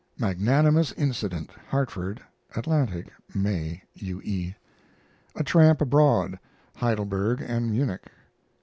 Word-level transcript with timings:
MAGNANIMOUS 0.17 0.93
INCIDENT 0.93 1.51
(Hartford) 1.69 2.19
Atlantic, 2.55 3.13
May. 3.35 3.83
U. 3.93 4.19
E. 4.23 4.55
A 5.35 5.43
TRAMP 5.43 5.79
ABROAD 5.79 6.39
(Heidelberg 6.77 7.39
and 7.39 7.69
Munich). 7.69 8.05